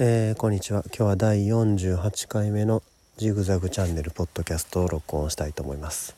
[0.00, 0.84] えー、こんにちは。
[0.96, 2.84] 今日は第48回目の
[3.16, 6.14] ジグザグチャンネルポッドキャストを録音したいと思います。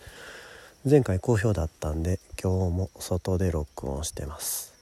[0.84, 4.74] 前回好評だったんで今日も外で録音してます。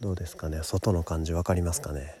[0.00, 0.58] どうですかね？
[0.64, 2.16] 外の感じ分かりますかね？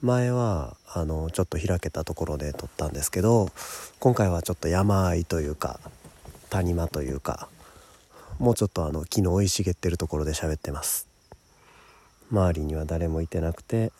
[0.00, 3.50] 前はあのちょっと開けたところで撮ったんですけど
[3.98, 5.80] 今回はちょっと山あいというか
[6.50, 7.48] 谷間というか
[8.38, 11.09] もうちょっとあの木の生い茂ってるところで喋ってます。
[12.30, 13.92] 周りには誰もいてなくて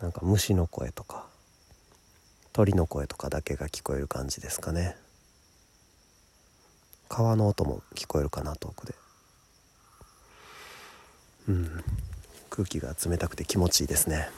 [0.00, 1.26] なんか虫の声とか
[2.52, 4.96] 鳥の声とかだけが聞こえる感じですかね。
[7.08, 8.94] 川の音も聞こえるかな遠くで。
[11.48, 11.84] うん。
[12.50, 14.28] 空気が冷たくて気持ちいいですね。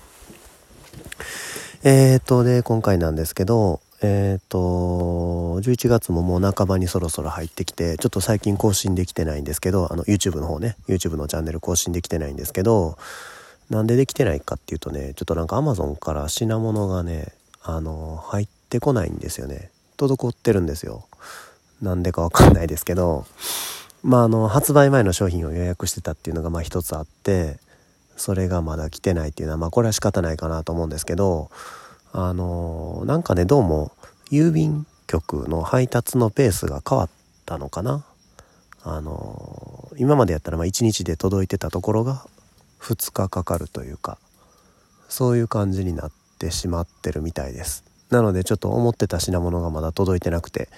[1.82, 4.58] えーとで今回なんですけどえっ、と
[5.60, 10.76] 11月ももう半ばにそろそろ入ってきてちょっと最近更新できてないんですけどあの YouTube の方ね。
[10.88, 12.96] YouTube のチャンネル更新できてないんですけど
[13.68, 19.70] なんでできてないかっていうとねちょっとなんか Amazon から品物がねあの入ってこないんですよね。
[19.98, 21.04] 滞ってるんですよ。
[21.82, 23.26] なんでかわかんないですけど
[24.02, 27.58] まああの発売前の商品を予約してたっていうのがまあ一つあって
[28.16, 31.50] それがまだ来てないっていうのはまあこれは仕方ないかなと思うんですけど
[32.12, 33.92] あのなんかねどうも
[34.30, 37.10] 郵便局の配達のペースが変わっ
[37.46, 38.04] たのかな。
[38.82, 42.24] あの今までやったらまあ1日で届いてたところが
[42.80, 44.18] 2日かかるというか
[45.08, 47.84] そういう感じになってしまってるみたいです。
[48.08, 50.68] なのでちょっと思ってた品物がまだ届いてなくて、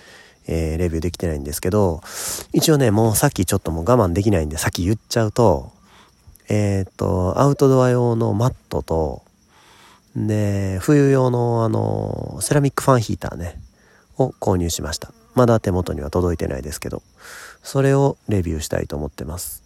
[0.46, 2.02] えー、レビューできてないんですけど
[2.52, 5.72] 一応ねもうさっきちょっともう我慢できないんでさっき言っちゃうと
[6.48, 9.22] えっ、とアウトドア用のマットと
[10.16, 13.60] で、冬用のあの、セラミックファンヒーターね、
[14.18, 15.12] を購入しました。
[15.34, 17.02] まだ手元には届いてないですけど、
[17.62, 19.62] それをレビューしたいと思ってます。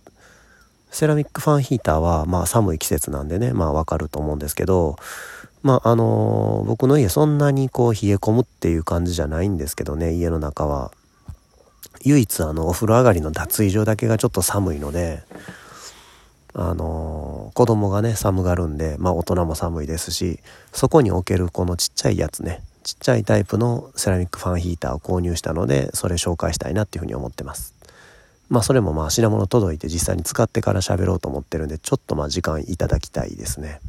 [0.90, 4.96] セラミックファンヒーターは、まあ寒い季節なんでね、まあわかると思うんですけど、
[5.62, 10.92] まああの僕の家そんなにこう冷え込むっていう感じじゃないんですけどね、家の中は。
[12.04, 15.22] 唯一あのお風呂上がりの脱衣所だけがちょっと寒いので、
[16.58, 20.40] あの子供がね寒がるんでまあ大人も寒いですし
[20.72, 27.74] そこに置けるこのちっちゃいやつねちっちゃいタイプのセラミックファンヒーターを購入したのでそれ紹介したいなっていうふうに思ってます。
[28.48, 33.80] まあそれもまあ品物届いて実際に使ってから喋ろうと思ってるんでちょっとまあ時間いただきたいですね。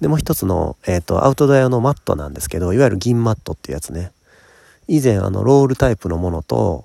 [0.00, 4.12] でもう一つの、えーと、アウトドア用のマットなんですけどいわゆる銀マットっていうやつね。
[4.88, 6.84] 以前あのロールタイプのものと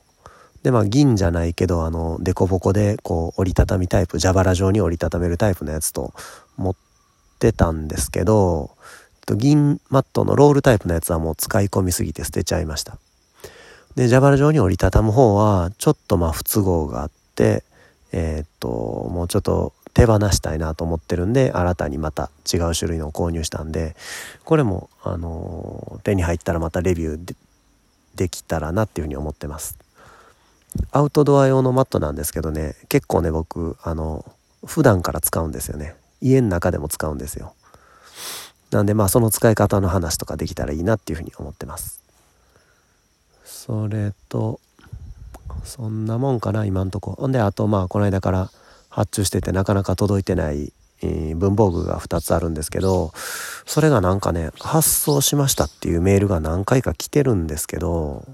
[0.64, 6.14] でまあ銀じゃないけどあの凸凹でこう折りたたみタイプ蛇腹状に折りたためるタイプのやつと
[6.58, 6.76] 持っ
[7.40, 8.72] てたんですけど
[9.36, 12.98] 銀マットのロールタイプのやつはもう使い込みすぎて捨てちゃいました。
[13.96, 17.64] で蛇腹状に折りたたむ方はちょっとまあ不都合があって
[18.12, 23.96] えー、っともうちょっと手放したいなと思ってるんで新たにまた違う種類のを購入したんで
[24.46, 27.36] これもあの手に入ったらまたレビュー
[28.16, 29.78] できたらなっていうふうに思ってます。
[30.92, 34.26] アウトドア用のマットなんですけどね結構ね僕あの
[34.66, 35.96] 普段から使うんですよね。
[36.22, 37.54] 家の中でも使うんですよ。
[38.70, 42.04] なんでまあその使い方の話とかできたらいいなっていうふうに思ってます。
[43.44, 44.60] それと
[45.64, 47.14] そんなもんかな今んとこ。
[47.14, 48.52] ほんであとまあこの間から
[48.90, 53.12] 発注しててなかなか届いてない、えー、文房具が2つあるんですけど
[53.66, 58.26] それがなんかね発送しましたっていうメールが何回か来てるんですけど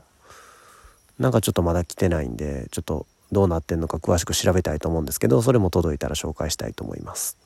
[1.19, 7.37] なんかちょっとまだ来てないんでちょっとどうなってんのか詳しく調べたいと思うんですけどそれも届いたら紹介したいと思います。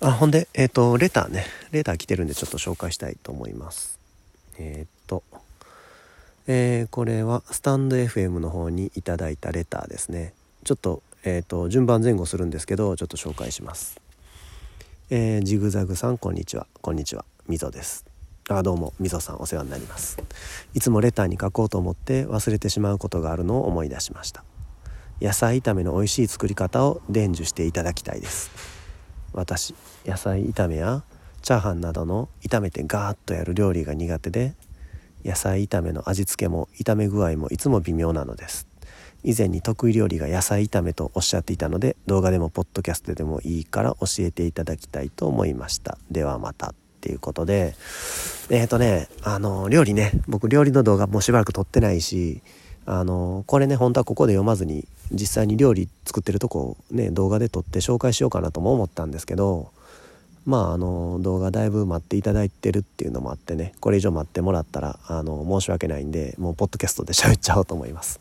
[0.00, 1.46] あほんでえっ、ー、とレターね。
[1.72, 3.98] レター来てるんでちょっと紹介したいと思います。
[4.58, 5.22] えっ、と
[6.46, 10.34] えー、これはスタンド FM の方にいただいたレターですね。
[10.64, 14.00] ちょっとえっ、と順番前後するんですけどちょっと紹介します。
[15.10, 16.66] えジグザグさんこんにちは。
[16.80, 17.24] こんにちは。
[17.48, 18.13] みぞです。
[18.50, 20.18] あどうもみそさんお世話になります。
[20.74, 24.44] いつもレターに書こうと思って忘れてしまうことがあるのを思い出しました。
[25.22, 28.50] 野菜炒めの美味しい作り方を伝授していただきたいです。
[29.32, 29.74] 私
[30.04, 31.04] 野菜炒めや
[31.40, 34.54] チャーハンなどの炒めてガーッとやる料理が苦手で
[35.24, 38.68] 野菜炒めの味付けも炒め具合もいつも微妙なのです。
[39.22, 45.96] 以前に得意料理が野菜炒めとおっしゃっていたので動画でもポッドキャストでもいいから教えていただきたいと思いました。
[46.10, 46.74] ではまた。
[47.04, 47.74] っていうことで、
[48.48, 52.40] えっ、ー、とね、あの、料理ね、僕料理の動画もうしばらく撮ってないし、
[52.86, 59.70] あの、これね、本当はここで読まずに、実際に料理作ってるとこをね、動画で撮って紹介しようかなとも思ったんですけど、
[60.46, 68.18] まあ、あの、動画だいぶ待っていただいてるっていうのもあってね、これ以上待ってもらったら、あの、申し訳ないんで、もうポッドキャストで喋っちゃおうと思います。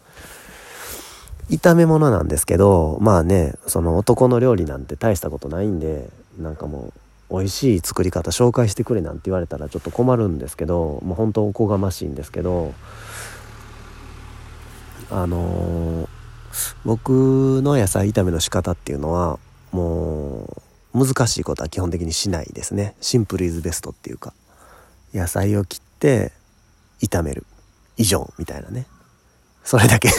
[1.50, 6.10] 炒め物なんですけどまあねその男の料理なんて大したことないんで
[6.40, 6.94] なんかもう
[7.34, 12.74] 美味しい作り方紹介してくれなんて言われたらちょっと困るんですけどもう本当おこがましいんですけど
[15.10, 16.08] あのー、
[16.86, 19.40] 僕の野菜炒めの仕方っていうのは
[19.72, 20.62] も
[20.94, 22.94] う難しいことは基本的にしないですね。
[23.02, 24.34] シンプルイズベストっていうか
[25.12, 26.32] 野菜を切って
[27.02, 27.46] 炒める。
[27.98, 28.86] 以上みたいなね。
[29.64, 30.10] それだけ。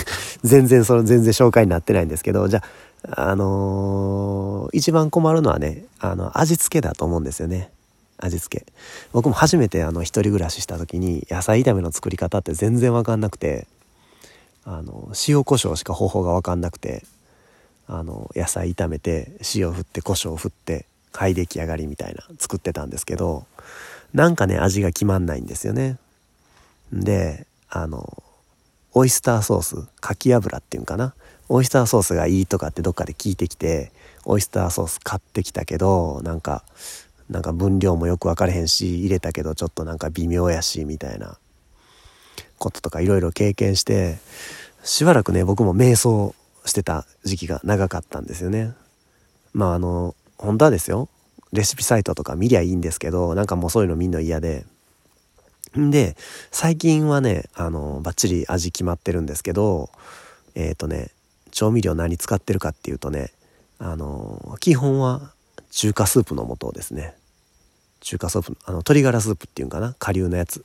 [0.44, 2.62] 全然その全然紹介になってないんですけどじゃ
[3.08, 7.70] ああのー、一番困るのはねあの味付けだと思うんですよね。
[8.18, 8.66] 味付け。
[9.12, 13.66] 僕も初めてあの一人暮らしした時に野菜炒めの作り方って全然分かんなくて
[14.64, 17.04] あの塩コショウしか方法が分かんなくて
[17.86, 23.46] あの野菜炒めて塩振って胡椒振ってはい出来上がりみたいな作ってたんですけど
[24.14, 25.98] なんかね味が決まんないんですよね。
[26.92, 28.22] であの
[28.94, 31.14] オイスターソースかき油っていうんかな？
[31.48, 33.92] オイスターソースがいいとかってどっかで聞いてきて
[34.24, 36.64] オイスターソース買ってきたけどなんか
[37.28, 41.38] なんか分量もよく分かれへんし入れたけどちょっとなんか微妙やしみたいな
[42.58, 44.18] こととかいろいろ経験して
[44.82, 48.72] しばらくね僕も瞑想してた時期が長かったんですよね。
[49.52, 51.08] まああの本当はですよ
[51.52, 54.64] レシピサイトとか見りゃいいんですけどなんかもうそういうの見んの嫌で
[55.76, 56.16] で
[56.50, 59.90] 最近はねあのバッチリ味決まってるんですけど
[60.54, 61.10] えっ、ー、とね
[61.50, 63.32] 調味料何使ってるかっていうとね
[63.78, 65.32] あの基本は
[65.70, 67.14] 中華スープの素ですね。
[68.00, 70.64] 中華スープあの鶏ガラスープっていうんかな顆粒のやつ。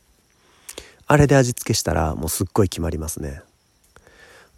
[1.07, 3.41] あれで味付けしたらもうすっごい決まりますね。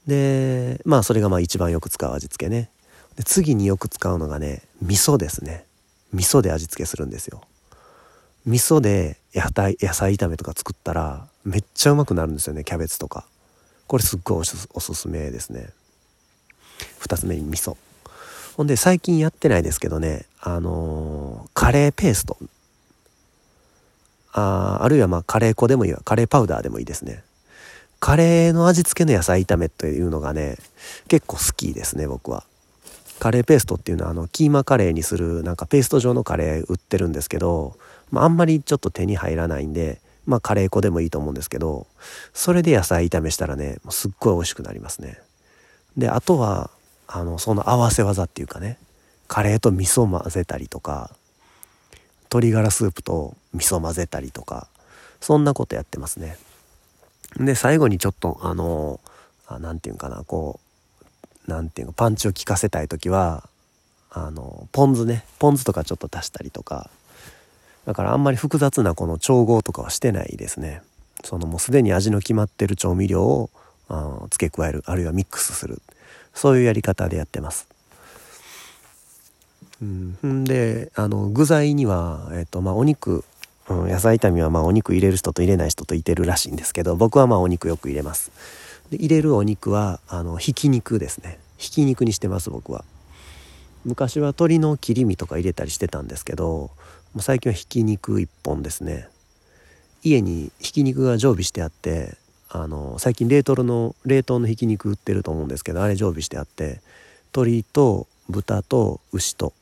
[0.07, 2.69] でまあそれがまあ一番よく使う味付けね。
[3.15, 5.65] で次によく使うのがね味噌ですね。
[6.12, 7.42] 味噌で味付けするんですよ。
[8.46, 13.26] 味噌で野菜野菜炒めとか作ったらめっちゃうまくなるんですよねキャベツとか。
[13.88, 15.70] これすっごいおすおすすめですね。
[17.02, 17.78] 2つ目に味噌。
[18.56, 22.38] ほんで最近やってないですけどねあのー、カレーペースト。
[24.34, 26.02] ああるいはまあカレー粉でもいいわ。
[26.04, 27.24] カレーパウダーでもいいですね。
[28.00, 30.58] カレーの味付けの野菜炒めというのがね
[31.08, 32.44] 結構好きですね僕は。
[33.20, 37.76] カレーペーストっていうのはあのキーマカレーにするなんかペースト状のカレー売ってるんですけど、
[38.12, 41.88] まあ、あんまりちょっと手に入らないんでまあカレー粉でもいいと思うんですけど
[42.34, 45.19] それで野菜炒めしたらねすっごい美味しくなりますね。
[45.98, 46.69] であとは
[47.08, 48.78] あのその合わせ技っていうかね
[49.28, 51.12] カレーと味噌混ぜたりとか
[52.24, 54.68] 鶏ガラスープと味噌混ぜたりとか
[55.19, 56.38] そんなことやってますね。
[57.38, 59.00] で最後にちょっとあの
[59.60, 60.60] 何て言うかなこ
[61.02, 63.48] う何て言うかパンチを効かせたい時は
[64.10, 66.90] あのポン酢ねポン酢とかちょっと足したりとか
[67.86, 70.81] だからあんまり複雑なこの調合とかはしてないですね。
[71.24, 73.50] そのもうすでに味の決まってる調味料を
[74.30, 75.81] 付け加えるあるいはミックスする。
[76.33, 77.68] そういうやり方でやってます。
[79.81, 83.24] うん、であの具材には、えっとまあ、お肉。
[83.69, 88.31] うん、野菜炒めはまあお肉入れる人と入れない人といてるらしいんですけど僕はまあお肉よく入れます。
[88.89, 91.39] で入れるお肉はあのひき肉ですね。
[91.57, 92.83] ひき肉にしてます僕は。
[93.86, 96.69] 昔は鶏の切り身とか入れたりしてたんですけど
[97.13, 99.08] もう最近はひき肉1本ですね。
[100.04, 102.18] 家にひき肉が常備してあって
[102.50, 106.81] あの最近冷凍の冷凍のひき肉売ってると思うんですけどあれ常備してあって
[107.34, 109.54] 鶏と豚と牛と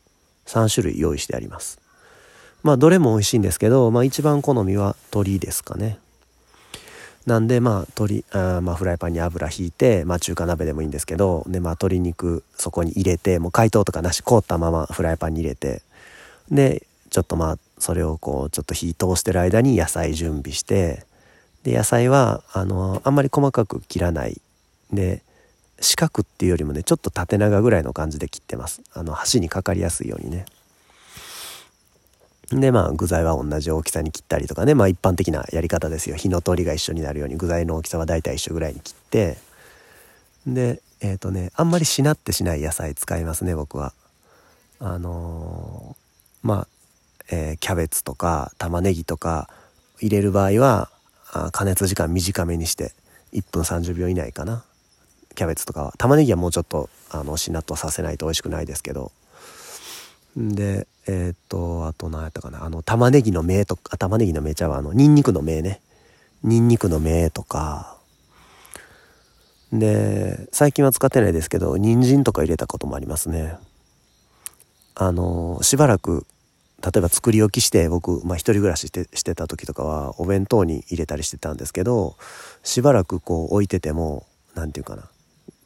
[0.45, 1.79] 3種類用意してあります。
[2.63, 5.97] まあどれも美味しいんですけど、まあ、一番好みは鶏ですかね。
[7.25, 15.83] なんでまあ鶏あまあフライパンに油ひいて、まあ、中華鍋でもいいんですけどでまあ鶏肉そこに入れてもう解凍とかなし凍ったままフライパンに入れて
[16.49, 21.05] でちょっとまあそれをこうちょっと火通してる間に野菜準備して
[21.63, 24.39] で野菜はあのあんまり細かく切らない。
[24.91, 25.21] で
[25.81, 28.81] 四角っていうよりもねちょっと縦長ぐらいの感じで切ってます。
[28.93, 30.45] あの箸にかかりやすいようにね。
[32.51, 34.73] でまあ具材は同じ大きさに切ったりとかね。
[34.73, 36.15] まあ一般的なやり方ですよ。
[36.15, 39.37] 火の通りが一緒になるように具材の大きさは大体一緒ぐらいに切って。
[40.47, 43.93] でえっ、ー、とねあんまりしなってしない野菜使いますね僕は。
[44.81, 46.67] あのー、まあ、
[47.31, 49.49] えー、キャベツとか玉ねぎとか
[49.99, 50.89] 入れる場合は
[51.31, 52.93] あ加熱時間短めにして
[53.33, 54.63] 1分30秒以内かな。
[55.35, 55.93] キャベツとかは。
[55.97, 59.11] 玉ねぎはもうちょっとあのしなっとさせないと美味しくないですけど。
[60.35, 62.63] でえー、っとあと何やったかな。
[62.63, 65.81] あの玉ねぎの芽とか玉ねぎの芽茶はあのニンニクの芽ね。
[66.43, 67.97] ニンニクの芽とか。
[69.71, 73.57] で最近は使ってないですけど人参とか入れたこともありますね。
[74.95, 76.25] あのしばらく
[76.81, 82.15] 例えば作り置きして僕、まあ、一人暮らししてしてた時とかはお弁当に入れたりしてたんですけど
[82.63, 85.09] しばらくこう置いてても何て言うかな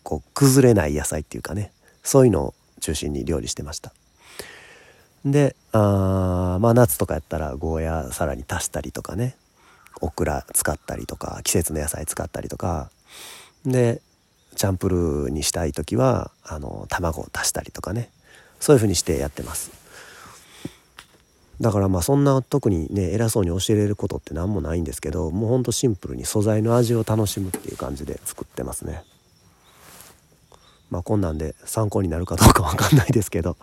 [0.02, 1.72] こう崩れない野菜っていうかね
[2.04, 3.94] そういうのを中心に料理してました。
[5.24, 9.38] であまあ夏とかやったらゴーヤさらに足したりとかね
[10.02, 12.90] オクラ使ったりとか季節の野菜使ったりとか
[13.66, 14.02] で
[14.56, 18.10] チャンプルーにしたい時はあの卵を足したりとかね
[18.60, 19.83] そういう風にしてやってます。
[21.62, 29.04] だからまあそんな特にね偉そうに教えれることって何もないんですけどもうほんとシンプルに素材の味を楽しむっていう感じで作ってますね。
[30.90, 33.58] まあこんなんで参考になるかどうか分かんないですけど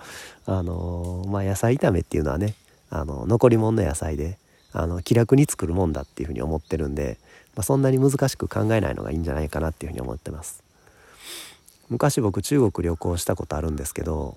[0.46, 2.54] あのー、まあ野菜炒めっていうのはね
[2.90, 4.38] あの残り物の野菜で
[4.72, 7.18] あの気楽に作るもんだっていうふうに思ってるんで、
[7.56, 10.62] まあ、そんなに難しく考えないのがいいんじゃないかなっていうふうに思ってます。
[11.88, 14.36] 昔僕中国旅行したことあるんですけど、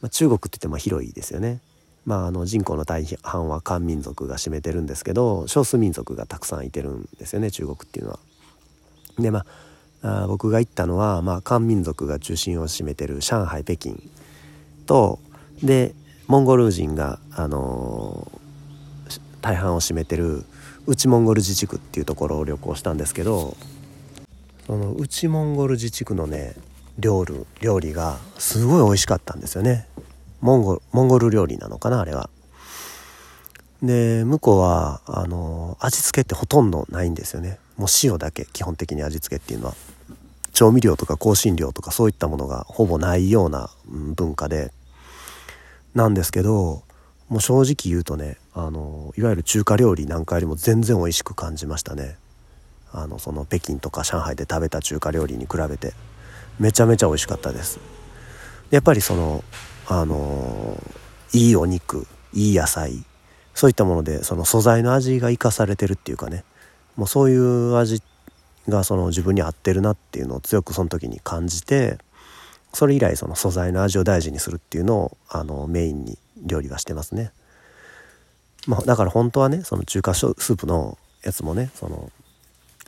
[0.00, 1.60] まあ、中国って言っても広いですよね。
[2.08, 8.18] まあ、あの人口の大半は漢民族が占めてるんですけど少数民族がたくさんいてるんですよね中国っていうのは。
[9.18, 9.44] でま
[10.00, 14.02] あ僕が行ったのは、まあ、漢民族が中心を占めてる上海北京
[14.86, 15.18] と
[15.62, 15.92] で
[16.28, 20.46] モンゴル人が、あのー、大半を占めてる
[20.86, 23.54] 内モンゴル自治区っていうところを旅行したんですけど
[24.66, 26.54] その内モンゴル自治区のね
[26.98, 29.86] 料理料理がすごい美味しかったんですよね
[30.40, 32.30] モンゴモンゴル料理なのかなあれは。
[33.82, 37.58] で向こうはあの味付けってほとんどないんですよね。
[37.76, 39.74] もう塩だけ基本的に味付けっていうのは。
[40.52, 44.72] 調味料とか香辛料とかそういったものがほぼないような文化で。
[45.94, 46.82] なんですけど
[47.28, 52.16] もう正直言うとねあのいわゆる中華料理なんかよりも全然美味しく感じましたね。
[52.92, 55.92] あのその北京とか上海で食べた中華料理に比べて。
[56.58, 57.78] めちゃめちゃ美味しかったです。
[58.70, 59.44] やっぱりその
[59.90, 60.76] あの
[61.32, 63.02] いいお肉いい野菜
[63.54, 66.44] そういったものでその素材の味が生かされてるっていうかね
[66.96, 68.02] もうそういう味
[68.68, 71.98] がその自分に合ってるなっていうのを強くその時に感じて
[72.74, 77.32] それ以来その素材の味を大事にするっていうのをあのメインに料理はしてますね。
[78.66, 82.12] まあ、だから本当はねその中華スープのやつもねその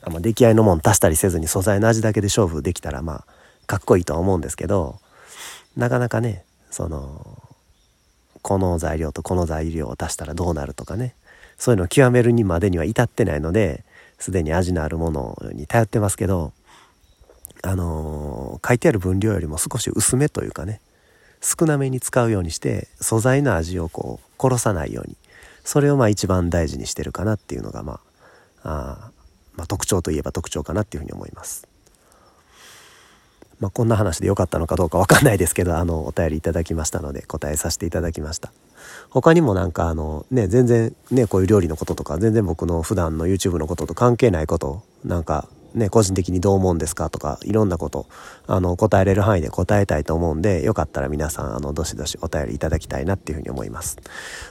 [0.03, 4.99] あ、ま、出来合いのもん足したりせずに素材の味だけで勝負できたらまあかっこいいとは思うんですけど
[5.77, 7.43] なかなかねその
[8.43, 11.15] この材料とこの材料を足したらどうなるとかね。
[11.59, 13.85] そういうのを極めるにまでには至ってないので
[14.19, 16.55] すでに味のあるものに頼ってますけど
[17.63, 20.81] あの、書いてある分量よりも少し薄めというかね。
[21.43, 25.17] 少なめに使うようにして素材の味をこう殺さないように。
[25.65, 28.01] それをまあ一番大事にしてるかなっていうのがま
[28.63, 29.11] ああ
[29.57, 31.67] まあ、特徴といえば特徴かなっていうふうに思います。
[33.61, 38.53] まあ、こんな話で良かったのかどうか分かんないですけどあのお便りいただきましたので答えさせていただきました。
[39.11, 48.07] 他にもなんかあのね全然ねこういう料理のこととか全然僕の普段の YouTube のことと関係ないことなんかね個人的にどう思うんですかとかいろんなこと
[48.47, 53.99] あの答えれる範囲で答えたいと思うんでよかったら皆さんあのどしどしお便りいただきたいなっていうふうに思います。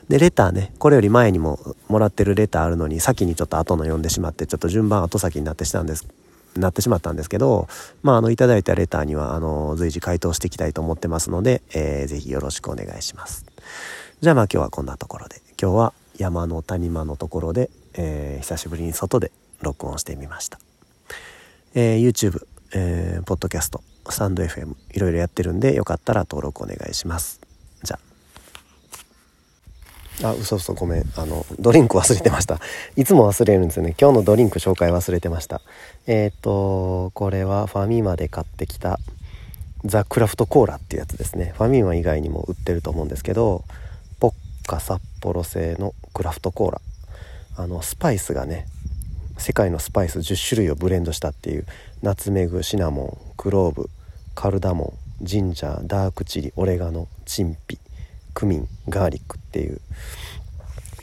[0.08, 6.08] でレターねこれより前にももらってるレターあるのに先にちょっと後の読んでしまってちょっと順番後先になってしたんです
[6.56, 7.68] なってしまったんですけど、
[8.02, 13.46] まあ、あの、いただいたレターには、あの、随時回答していきたいと思ってますので、えー、ぜひよろしくお願いします。
[14.22, 20.60] じゃあまあ今日はこんなところで、今日は山の谷間のところで、えー、久しぶりに外で録音してみました。
[21.74, 27.39] えー、YouTube、えー、ポッドキャスト、スタンド FM、いろいろやってるんで、よかったら登録お願いします。
[30.24, 30.30] あ。
[30.30, 31.04] あ、嘘嘘ごめん。
[31.16, 32.60] あの、ドリンク忘れてました。
[32.96, 33.96] いつも忘れるんですよね。
[34.00, 35.62] 今日のドリンク紹介忘れてました。
[36.08, 39.00] えっ、と、これはファミマで買ってきた
[39.86, 41.54] ザ・クラフトコーラっていうやつですね。
[41.58, 43.64] ファミマ以外にも売ってると思うんですけど、
[44.20, 44.34] ポッ
[44.68, 46.82] カ札幌製のクラフトコーラ。
[47.56, 48.66] あの、スパイスがね、
[49.40, 51.66] 世界のスパイス10種類をブレンドしたっていう
[52.02, 53.90] ナツメグシナモンクローブ
[54.36, 57.80] カルダモンジンジャーダークチリオレガノチンピ
[58.40, 59.82] クミンガーリックっていう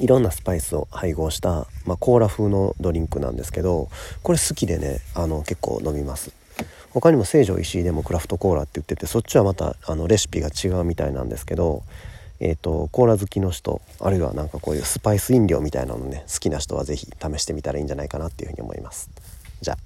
[0.00, 3.90] いろんなスパイスを配合した、まあ、コーラ風のドリンクなんですけど
[4.22, 6.32] これ好きでねあの結構飲みます。
[6.90, 11.82] 他にも成城石井でもクラフトコーラって言っててそっちはまたあのレシピが違うみたいなんですけど
[12.40, 19.10] えーと、コーラ好きの人あるいはなんかこういうスパイス飲料みたいなのね好きな人は是非試してみたらいいんじゃないかなっていうふうに思います。
[19.60, 19.85] じゃあ。